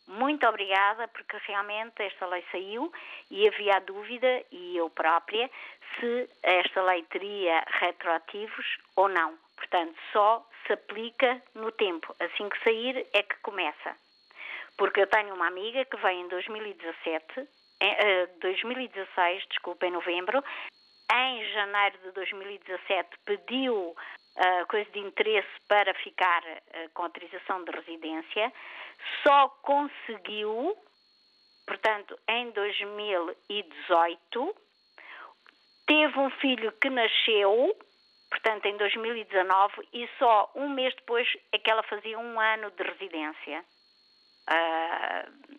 [0.08, 2.90] Muito obrigada, porque realmente esta lei saiu
[3.30, 5.50] e havia a dúvida, e eu própria,
[6.00, 9.38] se esta lei teria retroativos ou não.
[9.54, 12.14] Portanto, só se aplica no tempo.
[12.20, 13.94] Assim que sair é que começa.
[14.78, 17.46] Porque eu tenho uma amiga que veio em 2017,
[17.80, 20.42] em, uh, 2016, desculpa, em novembro,
[21.12, 23.94] em janeiro de 2017 pediu
[24.38, 28.52] uh, coisa de interesse para ficar uh, com autorização de residência,
[29.22, 30.76] só conseguiu,
[31.66, 34.56] portanto, em 2018,
[35.86, 37.76] teve um filho que nasceu,
[38.30, 42.82] portanto, em 2019, e só um mês depois é que ela fazia um ano de
[42.82, 43.62] residência.
[44.50, 45.58] Uh,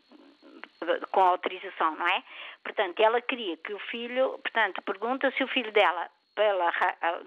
[1.12, 2.24] com autorização, não é?
[2.64, 6.10] Portanto, ela queria que o filho, portanto, pergunta se o filho dela,
[6.40, 6.72] pela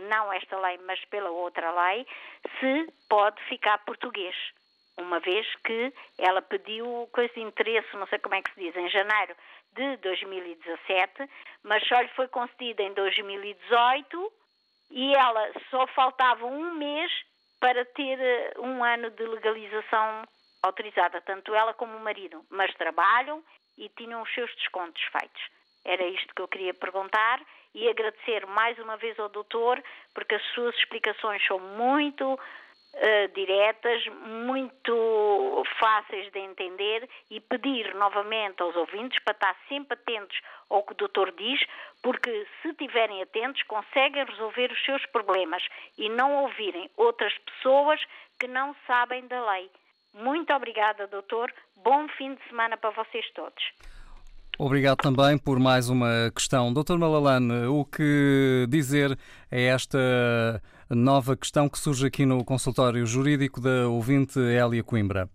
[0.08, 2.06] não esta lei, mas pela outra lei,
[2.58, 4.34] se pode ficar português.
[4.96, 8.74] Uma vez que ela pediu coisa de interesse, não sei como é que se diz,
[8.74, 9.36] em janeiro
[9.74, 11.28] de 2017,
[11.62, 14.32] mas só lhe foi concedida em 2018
[14.92, 17.12] e ela só faltava um mês
[17.60, 20.22] para ter eh, um ano de legalização
[20.62, 23.44] autorizada, tanto ela como o marido, mas trabalham
[23.76, 25.42] e tinham os seus descontos feitos.
[25.84, 27.40] Era isto que eu queria perguntar
[27.74, 29.82] e agradecer mais uma vez ao doutor,
[30.14, 38.62] porque as suas explicações são muito uh, diretas, muito fáceis de entender e pedir novamente
[38.62, 41.60] aos ouvintes para estar sempre atentos ao que o doutor diz,
[42.02, 45.66] porque se estiverem atentos conseguem resolver os seus problemas
[45.98, 48.00] e não ouvirem outras pessoas
[48.38, 49.70] que não sabem da lei.
[50.14, 51.52] Muito obrigada, doutor.
[51.76, 53.62] Bom fim de semana para vocês todos.
[54.64, 56.72] Obrigado também por mais uma questão.
[56.72, 59.18] Doutor Malalane, o que dizer
[59.50, 59.98] é esta
[60.88, 65.28] nova questão que surge aqui no consultório jurídico da ouvinte Hélia Coimbra?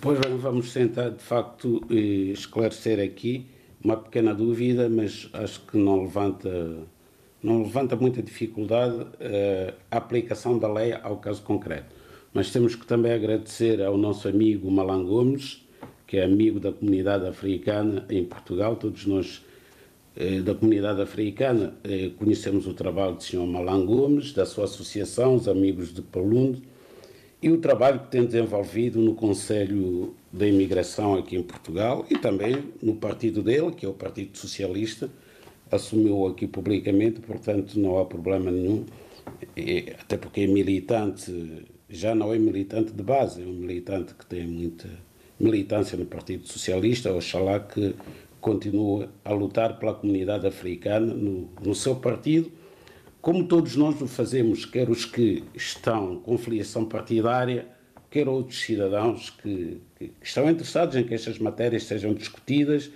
[0.00, 3.48] Pois bem, vamos tentar de facto esclarecer aqui
[3.82, 6.76] uma pequena dúvida, mas acho que não levanta,
[7.42, 11.92] não levanta muita dificuldade eh, a aplicação da lei ao caso concreto.
[12.32, 15.65] Mas temos que também agradecer ao nosso amigo Malan Gomes,
[16.06, 18.76] que é amigo da comunidade africana em Portugal.
[18.76, 19.44] Todos nós
[20.16, 23.46] eh, da comunidade africana eh, conhecemos o trabalho do Sr.
[23.46, 26.62] Malan Gomes, da sua associação, os Amigos de Palundo,
[27.42, 32.72] e o trabalho que tem desenvolvido no Conselho da Imigração aqui em Portugal e também
[32.82, 35.10] no partido dele, que é o Partido Socialista,
[35.70, 38.86] assumiu aqui publicamente, portanto não há problema nenhum,
[40.00, 44.46] até porque é militante, já não é militante de base, é um militante que tem
[44.46, 44.88] muita
[45.38, 47.94] militância no Partido Socialista, oxalá que
[48.40, 52.50] continue a lutar pela comunidade africana no, no seu partido,
[53.20, 57.66] como todos nós o fazemos, quer os que estão com filiação partidária,
[58.08, 62.88] quer outros cidadãos que, que estão interessados em que estas matérias sejam discutidas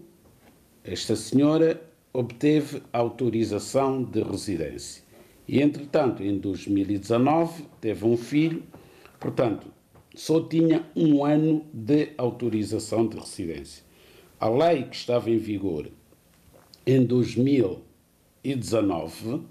[0.82, 1.80] esta senhora
[2.12, 5.03] obteve autorização de residência.
[5.46, 8.62] E, entretanto, em 2019, teve um filho,
[9.20, 9.66] portanto,
[10.14, 13.82] só tinha um ano de autorização de residência.
[14.38, 15.88] A lei que estava em vigor
[16.86, 19.42] em 2019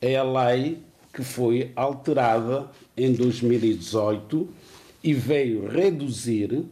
[0.00, 0.78] é a lei
[1.12, 4.48] que foi alterada em 2018
[5.02, 6.64] e veio reduzir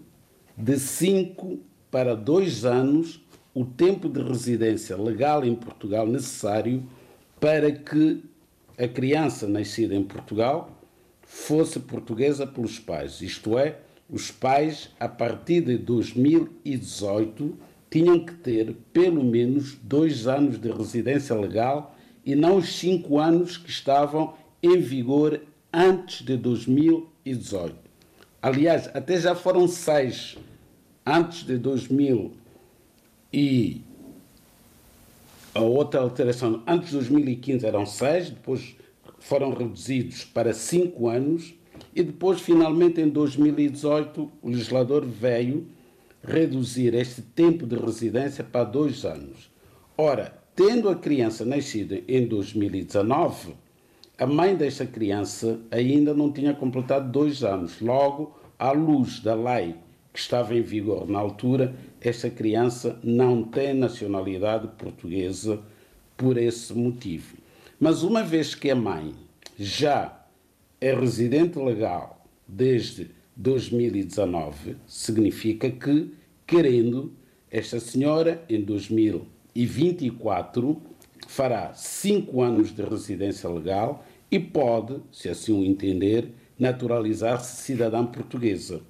[0.56, 1.58] de 5
[1.90, 3.20] para 2 anos
[3.54, 6.82] o tempo de residência legal em Portugal necessário
[7.40, 8.22] para que
[8.78, 10.70] a criança nascida em Portugal
[11.22, 13.78] fosse portuguesa pelos pais, isto é,
[14.10, 17.56] os pais, a partir de 2018,
[17.90, 23.56] tinham que ter pelo menos dois anos de residência legal e não os cinco anos
[23.56, 25.40] que estavam em vigor
[25.72, 27.76] antes de 2018.
[28.42, 30.36] Aliás, até já foram seis
[31.06, 32.32] antes de 2000
[33.32, 33.83] e
[35.54, 38.76] a outra alteração, antes de 2015 eram seis, depois
[39.20, 41.54] foram reduzidos para cinco anos
[41.94, 45.66] e depois, finalmente, em 2018, o legislador veio
[46.22, 49.50] reduzir este tempo de residência para dois anos.
[49.96, 53.54] Ora, tendo a criança nascido em 2019,
[54.18, 57.80] a mãe desta criança ainda não tinha completado dois anos.
[57.80, 59.76] Logo, à luz da lei
[60.14, 65.60] que estava em vigor na altura, esta criança não tem nacionalidade portuguesa
[66.16, 67.36] por esse motivo.
[67.80, 69.12] Mas uma vez que a mãe
[69.58, 70.24] já
[70.80, 76.14] é residente legal desde 2019, significa que,
[76.46, 77.12] querendo,
[77.50, 80.80] esta senhora em 2024
[81.26, 88.80] fará cinco anos de residência legal e pode, se assim o entender, naturalizar-se cidadã portuguesa.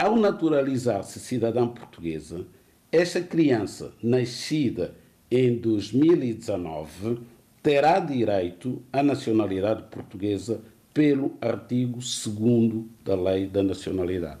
[0.00, 2.46] Ao naturalizar-se cidadã portuguesa,
[2.90, 4.94] esta criança nascida
[5.30, 7.18] em 2019
[7.62, 10.62] terá direito à nacionalidade portuguesa
[10.94, 14.40] pelo artigo 2 da Lei da Nacionalidade.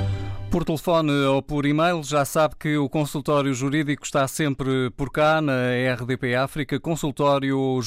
[0.51, 5.39] Por telefone ou por e-mail, já sabe que o consultório jurídico está sempre por cá
[5.39, 5.53] na
[5.95, 7.81] RDP África, consultório.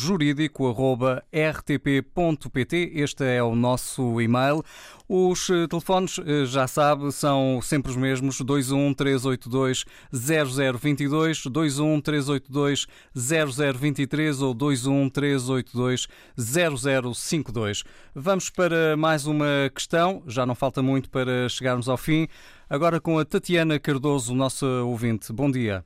[2.94, 4.64] Este é o nosso e-mail.
[5.06, 12.86] Os eh, telefones, eh, já sabe, são sempre os mesmos: 21 382 0022, 21 382
[13.14, 17.84] 0023 ou 21 382 0052.
[18.14, 22.26] Vamos para mais uma questão, já não falta muito para chegarmos ao fim.
[22.70, 25.34] Agora com a Tatiana Cardoso, nossa ouvinte.
[25.34, 25.84] Bom dia.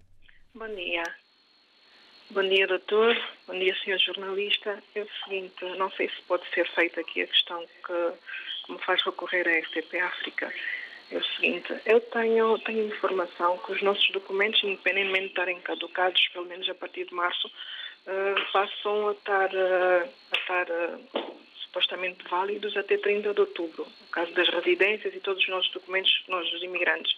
[0.55, 1.03] Bom dia.
[2.31, 3.17] Bom dia, doutor.
[3.49, 4.81] Bom dia, senhor jornalista.
[4.95, 8.13] É o seguinte, não sei se pode ser feita aqui a questão que
[8.69, 10.53] que me faz recorrer à RTP África
[11.11, 16.29] é o seguinte, eu tenho, tenho informação que os nossos documentos, independentemente de estarem caducados,
[16.29, 22.23] pelo menos a partir de março, uh, passam a estar, uh, a estar uh, supostamente
[22.29, 26.53] válidos até 30 de outubro, no caso das residências e todos os nossos documentos, nós
[26.53, 27.17] os imigrantes.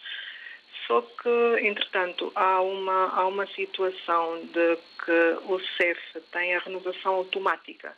[0.87, 7.15] Só que, entretanto, há uma, há uma situação de que o CEF tem a renovação
[7.15, 7.97] automática.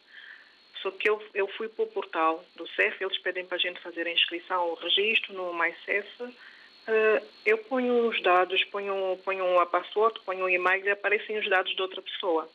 [0.82, 3.80] Só que eu, eu fui para o portal do CEF, eles pedem para a gente
[3.80, 6.22] fazer a inscrição, o registro no MyCEF.
[6.22, 11.48] Uh, eu ponho os dados, ponho, ponho a password, ponho o e-mail e aparecem os
[11.48, 12.48] dados de outra pessoa.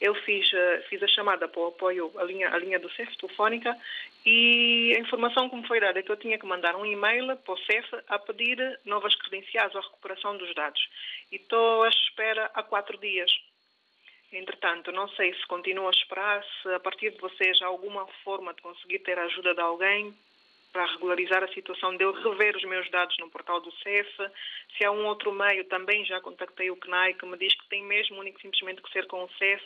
[0.00, 3.16] Eu fiz, uh, fiz a chamada para o apoio, a linha, a linha do CEF
[3.18, 3.76] telefónica,
[4.24, 7.36] e a informação que me foi dada é que eu tinha que mandar um e-mail
[7.38, 10.88] para o CEF a pedir novas credenciais ou a recuperação dos dados.
[11.32, 13.32] E estou à espera há quatro dias.
[14.32, 18.54] Entretanto, não sei se continuo a esperar, se a partir de vocês há alguma forma
[18.54, 20.14] de conseguir ter a ajuda de alguém
[20.72, 24.10] para regularizar a situação de eu rever os meus dados no portal do CEF.
[24.76, 27.84] Se há um outro meio, também já contactei o CNAI, que me diz que tem
[27.84, 29.62] mesmo único simplesmente que ser com o CEF.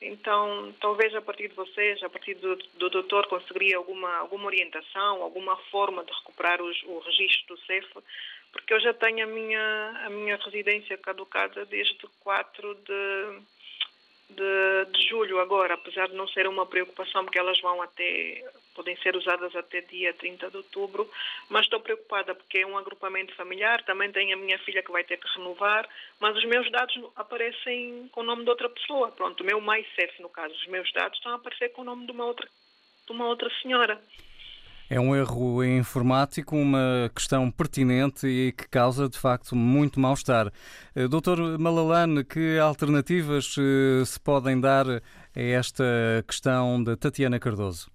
[0.00, 5.22] Então, talvez a partir de vocês, a partir do, do doutor, conseguiria alguma, alguma orientação,
[5.22, 7.86] alguma forma de recuperar os, o registro do CEF,
[8.50, 13.42] porque eu já tenho a minha, a minha residência caducada desde 4 de
[14.30, 18.96] de, de, julho agora, apesar de não ser uma preocupação, porque elas vão até, podem
[18.98, 21.10] ser usadas até dia 30 de outubro,
[21.48, 25.04] mas estou preocupada porque é um agrupamento familiar, também tenho a minha filha que vai
[25.04, 29.10] ter que renovar, mas os meus dados aparecem com o nome de outra pessoa.
[29.12, 29.86] Pronto, o meu mais
[30.18, 32.48] no caso, os meus dados estão a aparecer com o nome de uma outra,
[33.06, 34.00] de uma outra senhora.
[34.92, 40.52] É um erro informático, uma questão pertinente e que causa, de facto, muito mal-estar.
[40.96, 45.00] Eh, doutor Malalane, que alternativas eh, se podem dar a
[45.40, 45.84] esta
[46.26, 47.88] questão da Tatiana Cardoso?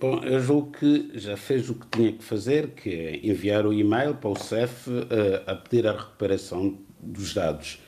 [0.00, 3.72] Bom, eu julgo que já fez o que tinha que fazer, que é enviar o
[3.74, 7.78] e-mail para o CEF eh, a pedir a recuperação dos dados.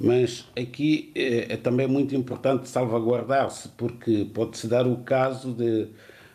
[0.00, 5.88] Mas aqui é também muito importante salvaguardar-se, porque pode-se dar o caso de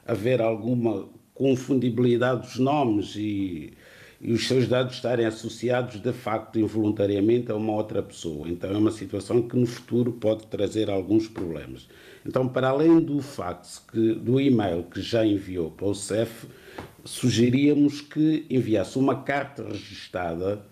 [0.05, 3.73] haver alguma confundibilidade dos nomes e,
[4.19, 8.47] e os seus dados estarem associados de facto involuntariamente a uma outra pessoa.
[8.47, 11.87] Então é uma situação que no futuro pode trazer alguns problemas.
[12.25, 16.45] Então, para além do fax, que, do e-mail que já enviou para o CEF,
[17.03, 20.63] sugeríamos que enviasse uma carta registada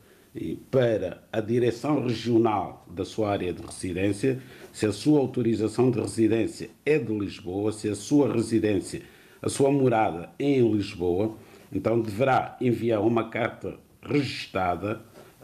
[0.69, 4.39] para a direção regional da sua área de residência,
[4.71, 9.01] se a sua autorização de residência é de Lisboa, se a sua residência
[9.41, 11.35] a sua morada em Lisboa,
[11.71, 15.01] então deverá enviar uma carta registada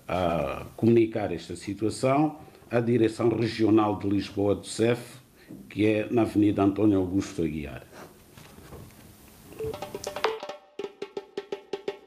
[0.07, 2.37] a comunicar esta situação
[2.69, 5.19] à Direção Regional de Lisboa do CEF,
[5.69, 7.83] que é na Avenida António Augusto Aguiar.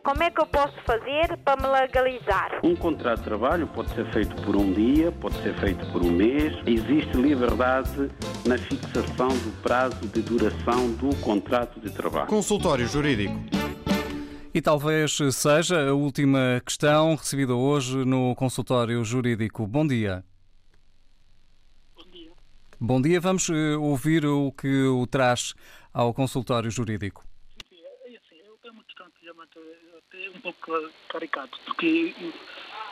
[0.09, 2.61] Como é que eu posso fazer para me legalizar?
[2.65, 6.11] Um contrato de trabalho pode ser feito por um dia, pode ser feito por um
[6.11, 6.55] mês.
[6.67, 8.11] Existe liberdade
[8.47, 12.27] na fixação do prazo de duração do contrato de trabalho.
[12.27, 13.35] Consultório Jurídico.
[14.55, 19.67] E talvez seja a última questão recebida hoje no consultório jurídico.
[19.67, 20.25] Bom dia.
[21.95, 22.33] Bom dia.
[22.81, 23.21] Bom dia.
[23.21, 25.55] Vamos eh, ouvir o que o traz
[25.93, 27.23] ao consultório jurídico.
[27.69, 28.15] Sim, sim.
[28.15, 29.35] É assim, eu tenho uma questão que já é
[30.35, 32.15] um pouco caricato, porque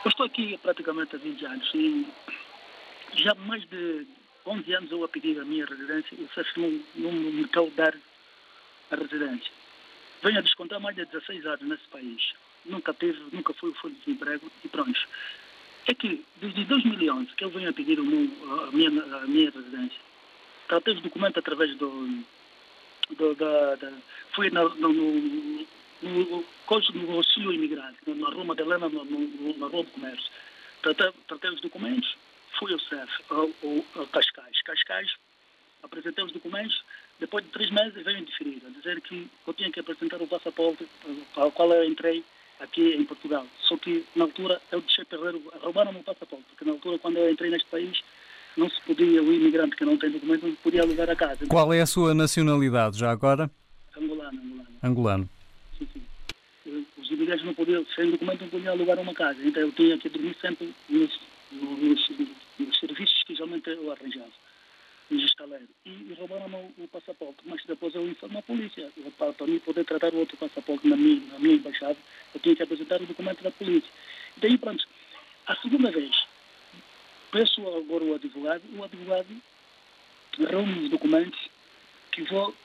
[0.05, 2.07] eu estou aqui praticamente há 20 anos e
[3.15, 4.07] já mais de
[4.45, 7.93] 11 anos eu a pedir a minha residência e CEF não, não me quer dar
[8.91, 9.51] a residência.
[10.23, 12.33] Venho a descontar mais de 16 anos nesse país.
[12.65, 14.99] Nunca teve, nunca fui fundo de e pronto.
[15.87, 19.99] É que desde 2011 que eu venho a pedir meu, a, minha, a minha residência,
[20.67, 22.23] tratei o documento através do,
[23.17, 23.91] do da, da,
[24.33, 25.67] fui no, no,
[26.01, 26.43] no no,
[27.01, 30.31] no auxílio imigrante, na Madalena, no, no, na Rua do Comércio.
[30.81, 32.15] Tratei, tratei os documentos,
[32.59, 34.61] fui ao CEF, ao, ao, ao Cascais.
[34.63, 35.15] Cascais,
[35.83, 36.83] apresentei os documentos,
[37.19, 40.87] depois de três meses veio indiferir, a dizer que eu tinha que apresentar o passaporte
[41.33, 42.23] para o qual eu entrei
[42.59, 43.45] aqui em Portugal.
[43.61, 47.31] Só que, na altura, eu deixei perder, roubaram o passaporte, porque na altura, quando eu
[47.31, 48.01] entrei neste país,
[48.55, 51.45] não se podia, o imigrante que não tem documento, não podia alugar a casa.
[51.47, 53.49] Qual é a sua nacionalidade, já agora?
[53.95, 54.67] Angolano, angolano.
[54.83, 55.29] Angolano.
[57.27, 59.37] Imigrantes não podiam, sem documento, não podiam alugar uma casa.
[59.43, 61.19] Então eu tinha que dormir sempre nos,
[61.51, 62.09] nos,
[62.57, 64.31] nos serviços que geralmente eu arranjava,
[65.09, 65.67] nos estaleiros.
[65.85, 67.39] E, e roubaram o, o, passaporte.
[67.43, 68.89] Mas depois eu informo a polícia.
[69.17, 71.97] Para, para mim poder tratar o outro passaporte na minha, na minha embaixada,
[72.33, 73.89] eu tinha que apresentar o documento da polícia.
[74.37, 74.87] E daí, pronto,
[75.47, 76.15] a segunda vez,
[77.29, 79.27] peço agora o advogado, o advogado
[80.49, 81.39] reúne os documentos
[82.13, 82.55] que vou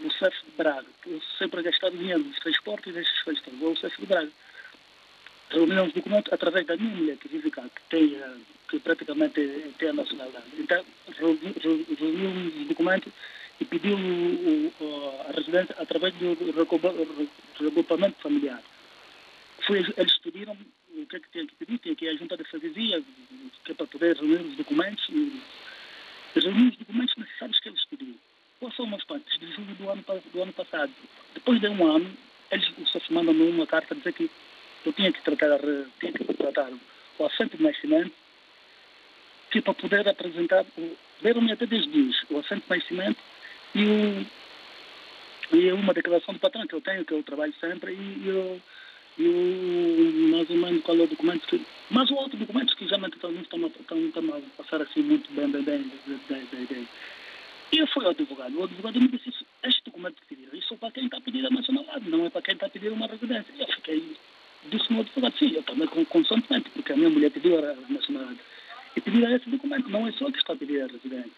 [0.00, 0.86] do CEF de Braga.
[1.06, 3.54] Eu sempre a gastar dinheiro nos transportes e nesses festas.
[3.54, 4.30] Vou ao CEF de Braga.
[5.50, 8.36] Reunimos os documentos através da minha mulher que vive cá, que, tem, eh,
[8.68, 10.46] que praticamente tem a nacionalidade.
[10.56, 10.84] Então,
[11.18, 13.12] reunimos os documentos
[13.60, 13.96] e pediu
[15.28, 16.34] a residência através do
[17.58, 18.62] regrupamento familiar.
[19.66, 20.56] Foi, eles pediram
[20.94, 23.02] o que é que tinha que pedir, tinha que ir à junta de freguesia,
[23.64, 25.42] que é para poder reunir os documentos e
[26.36, 28.29] reunir os documentos necessários que eles pediram.
[28.76, 29.38] São os pontos?
[29.38, 30.92] De julho do ano, do ano passado.
[31.34, 32.10] Depois de um ano,
[32.50, 34.30] eles se mandam uma carta dizer que
[34.84, 35.58] eu tinha que tratar,
[35.98, 36.70] tinha que tratar
[37.18, 38.12] o assento de nascimento,
[39.50, 40.64] que é para poder apresentar,
[41.22, 43.18] deram-me até 10 dias, o assento de nascimento
[43.74, 48.60] e, o, e uma declaração de patrão que eu tenho, que eu trabalho sempre, e
[49.18, 51.60] e mais ou menos qual é o documento que.
[51.90, 55.62] Mas o outro documento que já não estão, estão, a passar assim muito bem, bem,
[55.62, 56.80] bem, bem, bem, bem.
[56.80, 56.88] E
[57.78, 58.58] eu fui ao advogado.
[58.58, 59.30] O advogado me disse:
[59.64, 62.30] Este documento que pediram, isso é para quem está a pedir a nacionalidade, não é
[62.30, 63.52] para quem está a pedir uma residência.
[63.58, 64.16] Eu fiquei.
[64.70, 68.40] Disse no advogado: Sim, eu também constantemente, porque a minha mulher pediu a nacionalidade.
[68.96, 71.30] E pediram esse documento, não é só que está a pedir a residência.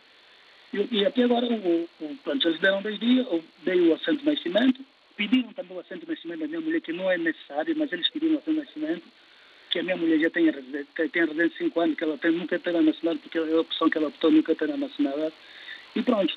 [0.73, 4.21] E, e até agora, o, o, pronto, eles deram dois dias, eu dei o assento
[4.21, 4.81] de nascimento,
[5.17, 8.09] pediram também o assento de nascimento da minha mulher, que não é necessário, mas eles
[8.09, 9.05] pediram o assento de nascimento,
[9.71, 12.31] que a minha mulher já tem, tem, tem residência de 5 anos, que ela tem,
[12.33, 15.35] nunca terá nacionalidade, porque é a opção que ela optou, nunca terá nacionalidade.
[15.95, 16.35] E pronto,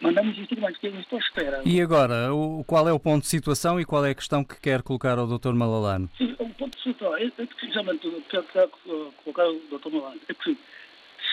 [0.00, 1.62] mandamos isto mais que eu estou à espera.
[1.64, 4.60] E agora, o, qual é o ponto de situação e qual é a questão que
[4.60, 5.52] quer colocar ao Dr.
[5.52, 6.10] Malalano?
[6.18, 8.70] Sim, o ponto de situação, é, é precisamente o que eu quero
[9.24, 9.90] colocar ao Dr.
[9.90, 10.56] Malalano, é que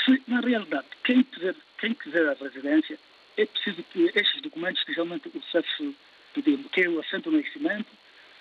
[0.05, 2.97] se, na realidade, quem quiser, quem quiser a residência,
[3.37, 5.95] é preciso que estes documentos que realmente o CEF
[6.33, 7.87] pediu, que é o assento no nascimento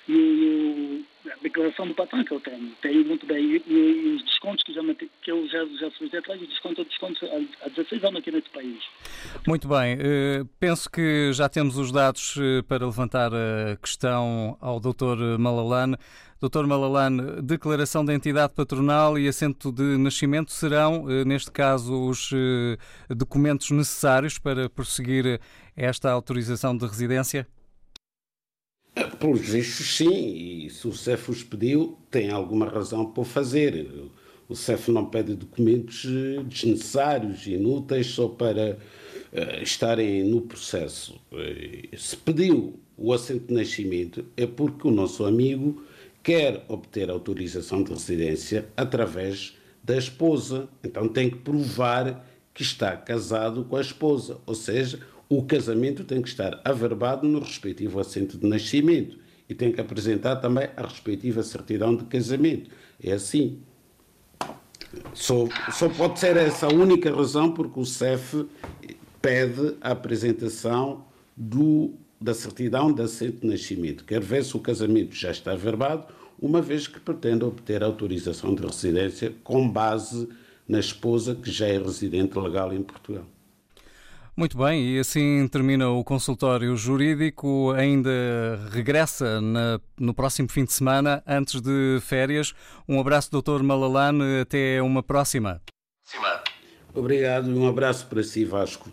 [0.09, 2.71] e a declaração do patrão que eu tenho.
[2.81, 3.45] Tenho muito bem.
[3.45, 4.81] E, e os descontos que, já,
[5.23, 7.23] que eu já, já fiz atrás, os descontos, descontos
[7.63, 8.83] há 16 anos aqui neste país.
[9.47, 9.97] Muito bem.
[9.97, 15.39] Uh, penso que já temos os dados uh, para levantar a questão ao Dr.
[15.39, 15.97] Malalane.
[16.41, 16.67] Dr.
[16.67, 22.31] Malalane, declaração de entidade patronal e assento de nascimento serão, uh, neste caso, os
[23.11, 25.41] documentos necessários para prosseguir
[25.77, 27.47] esta autorização de residência?
[29.19, 33.89] Pelos vistos, sim, e se o CEF os pediu, tem alguma razão para o fazer.
[34.49, 38.79] O CEF não pede documentos eh, desnecessários, inúteis, só para
[39.33, 41.21] uh, estarem no processo.
[41.33, 45.83] Eh, se pediu o assento de nascimento, é porque o nosso amigo
[46.23, 50.69] quer obter autorização de residência através da esposa.
[50.85, 56.23] Então tem que provar que está casado com a esposa, ou seja, o casamento tem
[56.23, 59.19] que estar averbado no respectivo assento de nascimento
[59.49, 62.71] e tem que apresentar também a respectiva certidão de casamento.
[63.03, 63.61] É assim.
[65.13, 68.47] Só, só pode ser essa a única razão porque o CEF
[69.21, 71.05] pede a apresentação
[71.37, 74.05] do, da certidão de assento de nascimento.
[74.05, 76.07] Quer ver se o casamento já está averbado,
[76.41, 80.29] uma vez que pretende obter autorização de residência com base
[80.67, 83.27] na esposa que já é residente legal em Portugal.
[84.39, 87.73] Muito bem, e assim termina o consultório jurídico.
[87.73, 88.09] Ainda
[88.71, 92.55] regressa na, no próximo fim de semana, antes de férias.
[92.89, 93.65] Um abraço, Dr.
[93.65, 94.43] Malalane.
[94.43, 95.61] Até uma próxima.
[96.95, 98.93] Obrigado e um abraço para si, Vasco.